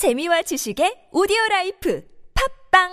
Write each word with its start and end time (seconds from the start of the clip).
재미와 0.00 0.40
지식의 0.40 1.12
오디오 1.12 1.36
라이프 1.50 2.00
팝빵 2.72 2.88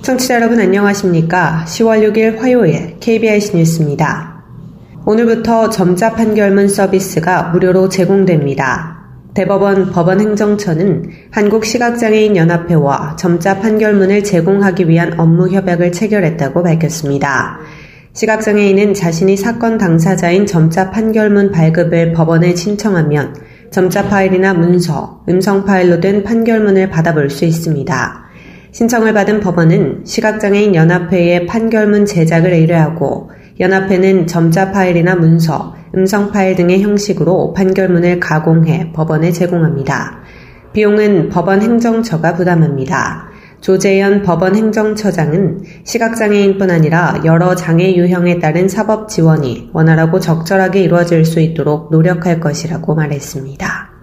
청취자 0.00 0.36
여러분 0.36 0.58
안녕하십니까? 0.58 1.66
10월 1.68 2.00
6일 2.10 2.38
화요일 2.38 2.98
KBIC 2.98 3.58
뉴스입니다. 3.58 4.42
오늘부터 5.04 5.68
점자 5.68 6.14
판결문 6.14 6.70
서비스가 6.70 7.50
무료로 7.50 7.90
제공됩니다. 7.90 8.93
대법원 9.34 9.90
법원행정처는 9.90 11.10
한국시각장애인연합회와 11.32 13.16
점자 13.16 13.58
판결문을 13.58 14.22
제공하기 14.22 14.88
위한 14.88 15.18
업무 15.18 15.48
협약을 15.48 15.90
체결했다고 15.90 16.62
밝혔습니다. 16.62 17.58
시각장애인은 18.12 18.94
자신이 18.94 19.36
사건 19.36 19.76
당사자인 19.76 20.46
점자 20.46 20.92
판결문 20.92 21.50
발급을 21.50 22.12
법원에 22.12 22.54
신청하면 22.54 23.34
점자 23.72 24.08
파일이나 24.08 24.54
문서, 24.54 25.24
음성 25.28 25.64
파일로 25.64 25.98
된 25.98 26.22
판결문을 26.22 26.90
받아볼 26.90 27.28
수 27.28 27.44
있습니다. 27.44 28.24
신청을 28.70 29.14
받은 29.14 29.40
법원은 29.40 30.04
시각장애인 30.04 30.76
연합회에 30.76 31.46
판결문 31.46 32.06
제작을 32.06 32.52
의뢰하고 32.52 33.30
연합회는 33.58 34.28
점자 34.28 34.70
파일이나 34.70 35.16
문서, 35.16 35.74
음성 35.96 36.32
파일 36.32 36.56
등의 36.56 36.82
형식으로 36.82 37.52
판결문을 37.52 38.20
가공해 38.20 38.92
법원에 38.92 39.32
제공합니다. 39.32 40.22
비용은 40.72 41.28
법원 41.28 41.62
행정처가 41.62 42.34
부담합니다. 42.34 43.28
조재현 43.60 44.22
법원 44.22 44.56
행정처장은 44.56 45.60
시각장애인뿐 45.84 46.70
아니라 46.70 47.22
여러 47.24 47.54
장애 47.54 47.94
유형에 47.94 48.38
따른 48.38 48.68
사법 48.68 49.08
지원이 49.08 49.70
원활하고 49.72 50.20
적절하게 50.20 50.82
이루어질 50.82 51.24
수 51.24 51.40
있도록 51.40 51.90
노력할 51.90 52.40
것이라고 52.40 52.94
말했습니다. 52.94 53.94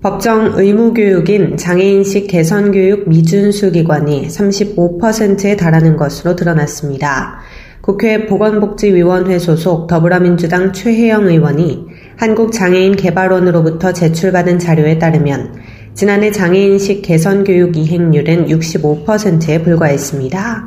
법정 0.00 0.52
의무교육인 0.54 1.56
장애인식 1.56 2.28
개선교육 2.28 3.08
미준수 3.08 3.72
기관이 3.72 4.28
35%에 4.28 5.56
달하는 5.56 5.96
것으로 5.96 6.36
드러났습니다. 6.36 7.40
국회 7.86 8.26
보건복지위원회 8.26 9.38
소속 9.38 9.86
더불어민주당 9.86 10.72
최혜영 10.72 11.28
의원이 11.28 11.86
한국장애인개발원으로부터 12.16 13.92
제출받은 13.92 14.58
자료에 14.58 14.98
따르면 14.98 15.54
지난해 15.94 16.32
장애인식 16.32 17.02
개선교육 17.02 17.76
이행률은 17.76 18.48
65%에 18.48 19.62
불과했습니다. 19.62 20.66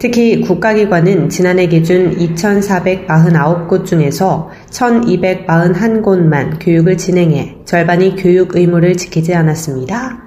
특히 0.00 0.40
국가기관은 0.40 1.28
지난해 1.28 1.68
기준 1.68 2.16
2,449곳 2.16 3.86
중에서 3.86 4.50
1,241곳만 4.70 6.58
교육을 6.60 6.96
진행해 6.96 7.58
절반이 7.64 8.16
교육 8.16 8.56
의무를 8.56 8.96
지키지 8.96 9.36
않았습니다. 9.36 10.25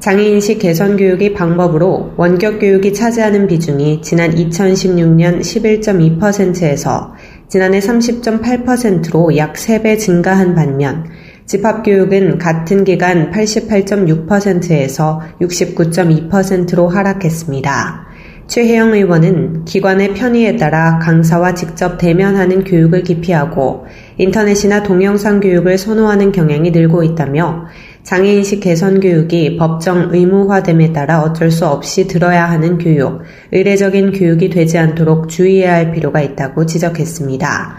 장애인식 0.00 0.60
개선 0.60 0.96
교육의 0.96 1.34
방법으로 1.34 2.14
원격 2.16 2.58
교육이 2.58 2.94
차지하는 2.94 3.46
비중이 3.46 4.00
지난 4.00 4.34
2016년 4.34 5.40
11.2%에서 5.40 7.12
지난해 7.48 7.80
30.8%로 7.80 9.36
약 9.36 9.52
3배 9.52 9.98
증가한 9.98 10.54
반면 10.54 11.04
집합교육은 11.44 12.38
같은 12.38 12.84
기간 12.84 13.30
88.6%에서 13.30 15.20
69.2%로 15.38 16.88
하락했습니다. 16.88 18.06
최혜영 18.46 18.94
의원은 18.94 19.64
기관의 19.64 20.14
편의에 20.14 20.56
따라 20.56 20.98
강사와 20.98 21.54
직접 21.54 21.98
대면하는 21.98 22.64
교육을 22.64 23.04
기피하고 23.04 23.86
인터넷이나 24.16 24.82
동영상 24.82 25.38
교육을 25.38 25.78
선호하는 25.78 26.32
경향이 26.32 26.72
늘고 26.72 27.04
있다며 27.04 27.66
장애인식 28.02 28.60
개선 28.60 29.00
교육이 29.00 29.56
법정 29.56 30.08
의무화됨에 30.12 30.92
따라 30.92 31.22
어쩔 31.22 31.50
수 31.50 31.66
없이 31.66 32.06
들어야 32.06 32.50
하는 32.50 32.78
교육, 32.78 33.20
의례적인 33.52 34.12
교육이 34.12 34.50
되지 34.50 34.78
않도록 34.78 35.28
주의해야 35.28 35.74
할 35.74 35.92
필요가 35.92 36.20
있다고 36.20 36.66
지적했습니다. 36.66 37.78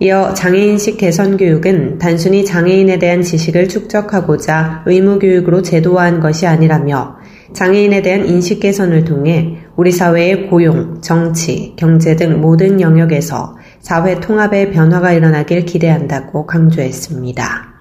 이어 0.00 0.34
장애인식 0.34 0.98
개선 0.98 1.36
교육은 1.36 1.98
단순히 1.98 2.44
장애인에 2.44 2.98
대한 2.98 3.22
지식을 3.22 3.68
축적하고자 3.68 4.82
의무 4.86 5.20
교육으로 5.20 5.62
제도화한 5.62 6.18
것이 6.18 6.46
아니라며 6.46 7.18
장애인에 7.52 8.02
대한 8.02 8.26
인식 8.26 8.58
개선을 8.58 9.04
통해 9.04 9.58
우리 9.76 9.92
사회의 9.92 10.48
고용, 10.48 11.00
정치, 11.02 11.74
경제 11.76 12.16
등 12.16 12.40
모든 12.40 12.80
영역에서 12.80 13.56
사회 13.80 14.18
통합의 14.18 14.72
변화가 14.72 15.12
일어나길 15.12 15.66
기대한다고 15.66 16.46
강조했습니다. 16.46 17.71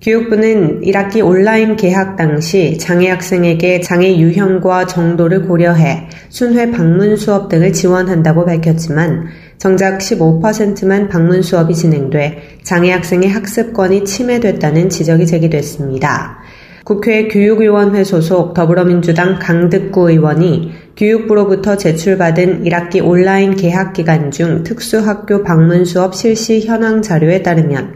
교육부는 0.00 0.80
1학기 0.80 1.22
온라인 1.22 1.76
개학 1.76 2.16
당시 2.16 2.78
장애 2.78 3.10
학생에게 3.10 3.82
장애 3.82 4.16
유형과 4.16 4.86
정도를 4.86 5.46
고려해 5.46 6.08
순회 6.30 6.70
방문 6.70 7.16
수업 7.16 7.50
등을 7.50 7.74
지원한다고 7.74 8.46
밝혔지만 8.46 9.26
정작 9.58 9.98
15%만 9.98 11.08
방문 11.10 11.42
수업이 11.42 11.74
진행돼 11.74 12.60
장애 12.62 12.92
학생의 12.92 13.28
학습권이 13.28 14.06
침해됐다는 14.06 14.88
지적이 14.88 15.26
제기됐습니다. 15.26 16.38
국회 16.82 17.28
교육위원회 17.28 18.02
소속 18.02 18.54
더불어민주당 18.54 19.38
강득구 19.38 20.10
의원이 20.10 20.72
교육부로부터 20.96 21.76
제출받은 21.76 22.64
1학기 22.64 23.04
온라인 23.04 23.54
개학 23.54 23.92
기간 23.92 24.30
중 24.30 24.64
특수학교 24.64 25.44
방문 25.44 25.84
수업 25.84 26.14
실시 26.14 26.66
현황 26.66 27.02
자료에 27.02 27.42
따르면 27.42 27.94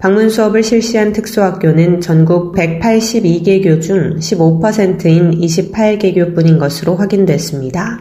방문 0.00 0.30
수업을 0.30 0.62
실시한 0.62 1.12
특수학교는 1.12 2.00
전국 2.00 2.54
182개교 2.54 3.82
중 3.82 4.16
15%인 4.18 5.32
28개교뿐인 5.32 6.58
것으로 6.58 6.96
확인됐습니다. 6.96 8.00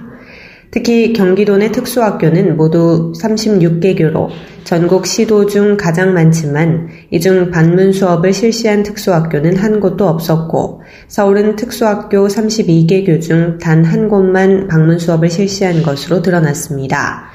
특히 0.72 1.14
경기도 1.14 1.58
내 1.58 1.72
특수학교는 1.72 2.56
모두 2.56 3.12
36개교로 3.20 4.30
전국 4.64 5.08
시도 5.08 5.48
중 5.48 5.76
가장 5.78 6.14
많지만 6.14 6.90
이 7.12 7.20
중 7.20 7.50
반문 7.50 7.92
수업을 7.92 8.32
실시한 8.34 8.84
특수학교는 8.84 9.58
한 9.58 9.80
곳도 9.80 10.08
없었고 10.08 10.84
서울은 11.08 11.56
특수학교 11.58 12.28
32개교 12.28 13.20
중 13.20 13.58
단 13.58 13.84
한 13.84 14.08
곳만 14.08 14.68
방문 14.68 15.00
수업을 15.00 15.30
실시한 15.30 15.82
것으로 15.82 16.22
드러났습니다. 16.22 17.30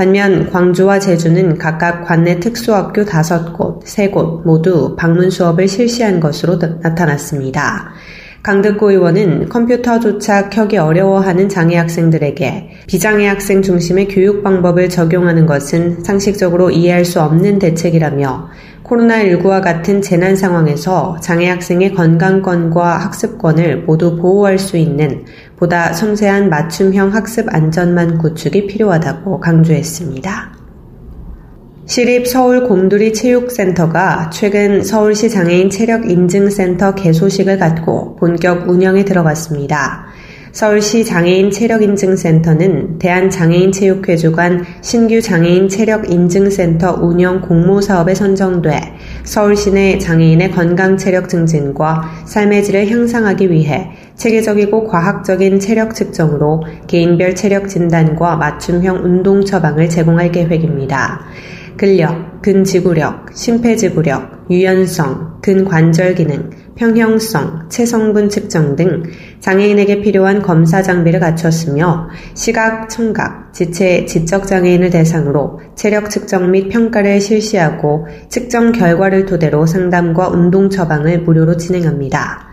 반면 0.00 0.48
광주와 0.50 0.98
제주는 0.98 1.58
각각 1.58 2.06
관내 2.06 2.40
특수학교 2.40 3.04
5곳, 3.04 3.84
3곳 3.84 4.44
모두 4.46 4.96
방문 4.96 5.28
수업을 5.28 5.68
실시한 5.68 6.20
것으로 6.20 6.56
나타났습니다. 6.56 7.92
강득구 8.42 8.90
의원은 8.90 9.50
컴퓨터조차 9.50 10.48
켜기 10.48 10.78
어려워하는 10.78 11.50
장애 11.50 11.76
학생들에게 11.76 12.70
비장애 12.86 13.26
학생 13.26 13.60
중심의 13.60 14.08
교육 14.08 14.42
방법을 14.42 14.88
적용하는 14.88 15.44
것은 15.44 16.02
상식적으로 16.02 16.70
이해할 16.70 17.04
수 17.04 17.20
없는 17.20 17.58
대책이라며 17.58 18.48
코로나19와 18.84 19.62
같은 19.62 20.00
재난 20.00 20.36
상황에서 20.36 21.18
장애 21.20 21.48
학생의 21.50 21.92
건강권과 21.92 22.96
학습권을 22.96 23.82
모두 23.82 24.16
보호할 24.16 24.58
수 24.58 24.78
있는 24.78 25.26
보다 25.58 25.92
섬세한 25.92 26.48
맞춤형 26.48 27.12
학습 27.14 27.54
안전망 27.54 28.16
구축이 28.16 28.66
필요하다고 28.66 29.40
강조했습니다. 29.40 30.59
시립 31.90 32.28
서울 32.28 32.68
곰돌이 32.68 33.12
체육센터가 33.12 34.30
최근 34.32 34.84
서울시 34.84 35.28
장애인 35.28 35.70
체력 35.70 36.08
인증센터 36.08 36.94
개소식을 36.94 37.58
갖고 37.58 38.14
본격 38.14 38.68
운영에 38.68 39.04
들어갔습니다. 39.04 40.06
서울시 40.52 41.04
장애인 41.04 41.50
체력 41.50 41.82
인증센터는 41.82 43.00
대한장애인체육회 43.00 44.16
주관 44.16 44.64
신규 44.82 45.20
장애인 45.20 45.68
체력 45.68 46.08
인증센터 46.08 46.92
운영 47.02 47.40
공모 47.40 47.80
사업에 47.80 48.14
선정돼 48.14 48.80
서울시 49.24 49.72
내 49.72 49.98
장애인의 49.98 50.52
건강 50.52 50.96
체력 50.96 51.28
증진과 51.28 52.08
삶의 52.24 52.62
질을 52.62 52.88
향상하기 52.88 53.50
위해 53.50 53.90
체계적이고 54.14 54.86
과학적인 54.86 55.58
체력 55.58 55.96
측정으로 55.96 56.62
개인별 56.86 57.34
체력 57.34 57.68
진단과 57.68 58.36
맞춤형 58.36 59.04
운동 59.04 59.44
처방을 59.44 59.88
제공할 59.88 60.30
계획입니다. 60.30 61.26
근력, 61.80 62.42
근지구력, 62.42 63.28
심폐지구력, 63.32 64.48
유연성, 64.50 65.40
근관절 65.40 66.14
기능, 66.14 66.50
평형성, 66.74 67.70
체성분 67.70 68.28
측정 68.28 68.76
등 68.76 69.04
장애인에게 69.40 70.02
필요한 70.02 70.42
검사 70.42 70.82
장비를 70.82 71.20
갖췄으며 71.20 72.10
시각, 72.34 72.90
청각, 72.90 73.54
지체, 73.54 74.04
지적 74.04 74.46
장애인을 74.46 74.90
대상으로 74.90 75.60
체력 75.74 76.10
측정 76.10 76.50
및 76.50 76.68
평가를 76.68 77.18
실시하고 77.18 78.06
측정 78.28 78.72
결과를 78.72 79.24
토대로 79.24 79.64
상담과 79.64 80.28
운동 80.28 80.68
처방을 80.68 81.20
무료로 81.22 81.56
진행합니다. 81.56 82.49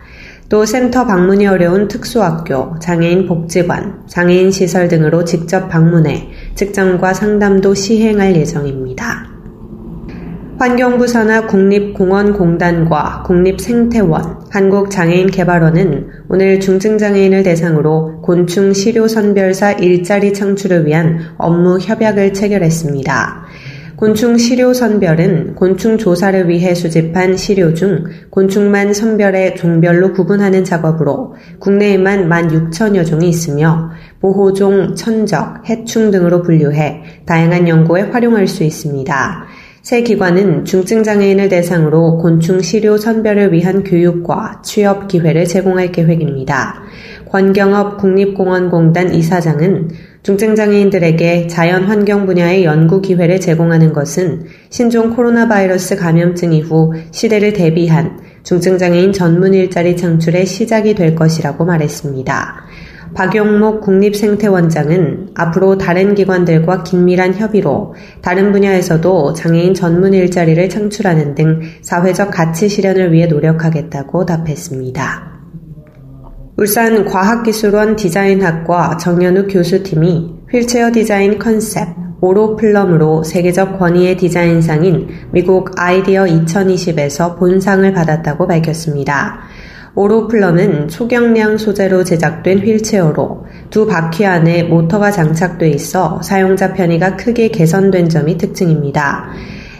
또 0.48 0.64
센터 0.64 1.06
방문이 1.06 1.46
어려운 1.46 1.88
특수학교, 1.88 2.78
장애인 2.78 3.26
복지관, 3.26 4.06
장애인 4.06 4.50
시설 4.50 4.88
등으로 4.88 5.24
직접 5.24 5.68
방문해 5.68 6.30
측정과 6.54 7.12
상담도 7.12 7.74
시행할 7.74 8.34
예정입니다. 8.34 9.26
환경부 10.58 11.06
산하 11.06 11.46
국립공원공단과 11.46 13.24
국립생태원, 13.26 14.46
한국장애인개발원은 14.50 16.08
오늘 16.30 16.58
중증장애인을 16.60 17.42
대상으로 17.42 18.22
곤충 18.22 18.72
시료 18.72 19.06
선별사 19.06 19.72
일자리 19.72 20.32
창출을 20.32 20.86
위한 20.86 21.20
업무 21.36 21.78
협약을 21.78 22.32
체결했습니다. 22.32 23.46
곤충 23.98 24.38
시료 24.38 24.72
선별은 24.72 25.56
곤충 25.56 25.98
조사를 25.98 26.48
위해 26.48 26.72
수집한 26.72 27.36
시료 27.36 27.74
중 27.74 28.04
곤충만 28.30 28.94
선별해 28.94 29.56
종별로 29.56 30.12
구분하는 30.12 30.62
작업으로 30.62 31.34
국내에만 31.58 32.28
1만 32.28 32.70
6천여 32.70 33.04
종이 33.04 33.28
있으며 33.28 33.90
보호종, 34.20 34.94
천적, 34.94 35.68
해충 35.68 36.12
등으로 36.12 36.42
분류해 36.42 37.24
다양한 37.26 37.66
연구에 37.66 38.02
활용할 38.02 38.46
수 38.46 38.62
있습니다. 38.62 39.46
새 39.82 40.02
기관은 40.02 40.64
중증장애인을 40.64 41.48
대상으로 41.48 42.18
곤충 42.18 42.60
시료 42.60 42.98
선별을 42.98 43.52
위한 43.52 43.82
교육과 43.82 44.62
취업 44.62 45.08
기회를 45.08 45.46
제공할 45.46 45.90
계획입니다. 45.90 46.82
권경업 47.30 47.98
국립공원공단 47.98 49.12
이사장은 49.12 49.88
중증장애인들에게 50.22 51.46
자연 51.46 51.84
환경 51.84 52.26
분야의 52.26 52.64
연구 52.64 53.00
기회를 53.00 53.40
제공하는 53.40 53.92
것은 53.92 54.46
신종 54.68 55.14
코로나 55.14 55.48
바이러스 55.48 55.96
감염증 55.96 56.52
이후 56.52 56.92
시대를 57.10 57.52
대비한 57.52 58.18
중증장애인 58.42 59.12
전문 59.12 59.54
일자리 59.54 59.96
창출의 59.96 60.46
시작이 60.46 60.94
될 60.94 61.14
것이라고 61.14 61.64
말했습니다. 61.64 62.64
박용목 63.14 63.80
국립생태원장은 63.80 65.30
앞으로 65.34 65.78
다른 65.78 66.14
기관들과 66.14 66.82
긴밀한 66.82 67.34
협의로 67.34 67.94
다른 68.20 68.52
분야에서도 68.52 69.32
장애인 69.32 69.74
전문 69.74 70.12
일자리를 70.12 70.68
창출하는 70.68 71.34
등 71.34 71.60
사회적 71.80 72.30
가치 72.30 72.68
실현을 72.68 73.12
위해 73.12 73.26
노력하겠다고 73.26 74.26
답했습니다. 74.26 75.37
울산 76.60 77.04
과학기술원 77.04 77.94
디자인학과 77.94 78.96
정현우 78.96 79.46
교수팀이 79.46 80.38
휠체어 80.50 80.90
디자인 80.90 81.38
컨셉 81.38 81.86
오로플럼으로 82.20 83.22
세계적 83.22 83.78
권위의 83.78 84.16
디자인상인 84.16 85.06
미국 85.30 85.70
아이디어 85.76 86.24
2020에서 86.24 87.38
본상을 87.38 87.92
받았다고 87.92 88.48
밝혔습니다. 88.48 89.38
오로플럼은 89.94 90.88
초경량 90.88 91.58
소재로 91.58 92.02
제작된 92.02 92.58
휠체어로 92.58 93.46
두 93.70 93.86
바퀴 93.86 94.26
안에 94.26 94.64
모터가 94.64 95.12
장착돼 95.12 95.70
있어 95.70 96.20
사용자 96.22 96.72
편의가 96.72 97.14
크게 97.14 97.50
개선된 97.50 98.08
점이 98.08 98.36
특징입니다. 98.36 99.30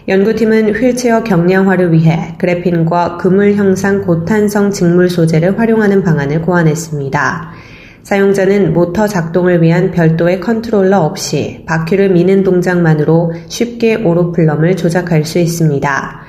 연구팀은 0.08 0.74
휠체어 0.74 1.22
경량화를 1.22 1.92
위해 1.92 2.34
그래핀과 2.38 3.18
그물 3.18 3.52
형상 3.52 4.00
고탄성 4.00 4.70
직물 4.70 5.10
소재를 5.10 5.58
활용하는 5.58 6.02
방안을 6.02 6.40
고안했습니다. 6.40 7.50
사용자는 8.04 8.72
모터 8.72 9.06
작동을 9.06 9.60
위한 9.60 9.90
별도의 9.90 10.40
컨트롤러 10.40 11.00
없이 11.00 11.62
바퀴를 11.66 12.08
미는 12.08 12.42
동작만으로 12.42 13.34
쉽게 13.48 13.96
오로플럼을 13.96 14.76
조작할 14.76 15.26
수 15.26 15.40
있습니다. 15.40 16.20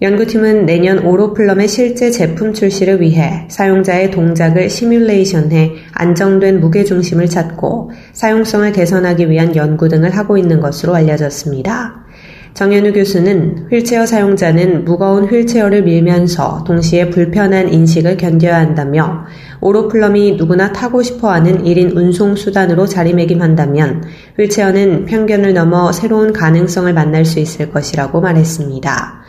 연구팀은 0.00 0.64
내년 0.64 1.04
오로플럼의 1.04 1.66
실제 1.66 2.12
제품 2.12 2.52
출시를 2.52 3.00
위해 3.00 3.46
사용자의 3.48 4.12
동작을 4.12 4.70
시뮬레이션해 4.70 5.72
안정된 5.92 6.60
무게중심을 6.60 7.28
찾고 7.28 7.90
사용성을 8.12 8.70
개선하기 8.70 9.28
위한 9.28 9.56
연구 9.56 9.88
등을 9.88 10.16
하고 10.16 10.38
있는 10.38 10.60
것으로 10.60 10.94
알려졌습니다. 10.94 12.03
정현우 12.54 12.92
교수는 12.92 13.66
휠체어 13.68 14.06
사용자는 14.06 14.84
무거운 14.84 15.24
휠체어를 15.24 15.82
밀면서 15.82 16.62
동시에 16.64 17.10
불편한 17.10 17.72
인식을 17.72 18.16
견뎌야 18.16 18.56
한다며 18.56 19.24
오로플럼이 19.60 20.36
누구나 20.36 20.70
타고 20.72 21.02
싶어 21.02 21.32
하는 21.32 21.64
1인 21.64 21.96
운송 21.96 22.36
수단으로 22.36 22.86
자리매김한다면 22.86 24.04
휠체어는 24.38 25.06
편견을 25.06 25.52
넘어 25.52 25.90
새로운 25.90 26.32
가능성을 26.32 26.92
만날 26.92 27.24
수 27.24 27.40
있을 27.40 27.72
것이라고 27.72 28.20
말했습니다. 28.20 29.24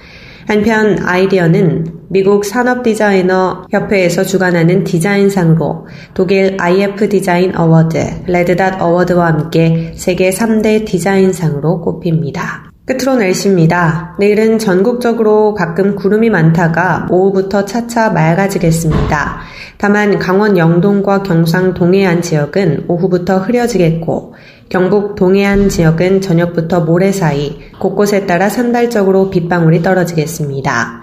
한편 0.48 1.00
아이디어는 1.04 2.01
미국 2.10 2.45
산업 2.45 2.83
디자이너 2.83 3.66
협회에서 3.72 4.24
주관하는 4.24 4.83
디자인상으로 4.83 5.88
독일 6.13 6.57
IF 6.60 7.10
디자인 7.10 7.57
어워드, 7.57 7.98
레드닷 8.27 8.80
어워드와 8.80 9.25
함께 9.25 9.94
세계 9.95 10.30
3대 10.30 10.86
디자인상으로 10.86 11.81
꼽힙니다. 11.81 12.65
끝으로 12.86 13.16
날씨입니다. 13.16 14.16
내일은 14.20 14.60
전국적으로 14.60 15.56
가끔 15.56 15.96
구름이 15.96 16.30
많다가 16.30 17.08
오후부터 17.10 17.66
차차 17.66 18.12
맑아지겠습니다. 18.12 19.40
다만 19.80 20.20
강원 20.20 20.56
영동과 20.56 21.24
경상 21.24 21.74
동해안 21.74 22.22
지역은 22.22 22.86
오후부터 22.88 23.40
흐려지겠고 23.40 24.36
경북 24.70 25.16
동해안 25.16 25.68
지역은 25.68 26.22
저녁부터 26.22 26.82
모레 26.82 27.12
사이 27.12 27.58
곳곳에 27.80 28.28
따라 28.28 28.50
산발적으로 28.50 29.32
빗방울이 29.32 29.82
떨어지겠습니다. 29.82 31.02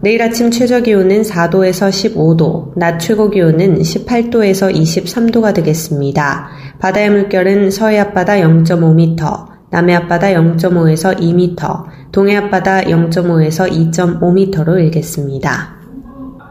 내일 0.00 0.20
아침 0.20 0.50
최저 0.50 0.82
기온은 0.82 1.22
4도에서 1.22 1.88
15도, 1.88 2.76
낮 2.76 2.98
최고 2.98 3.30
기온은 3.30 3.78
18도에서 3.78 4.74
23도가 4.74 5.54
되겠습니다. 5.54 6.50
바다의 6.78 7.10
물결은 7.10 7.70
서해 7.70 7.98
앞바다 8.00 8.34
0.5m, 8.34 9.53
남해 9.74 9.92
앞바다 9.92 10.28
0.5에서 10.28 11.18
2m, 11.18 12.12
동해 12.12 12.36
앞바다 12.36 12.82
0.5에서 12.82 13.68
2.5m로 13.68 14.78
일겠습니다. 14.78 15.74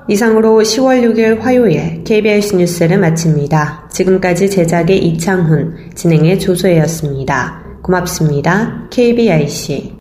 이상으로 0.09 0.59
10월 0.59 1.01
6일 1.05 1.39
화요일 1.39 2.03
KBS 2.03 2.57
뉴스를 2.57 2.99
마칩니다. 2.99 3.87
지금까지 3.89 4.49
제작의 4.49 4.97
이창훈, 5.07 5.91
진행의 5.95 6.37
조소혜였습니다. 6.37 7.63
고맙습니다. 7.81 8.89
KBIC 8.89 9.93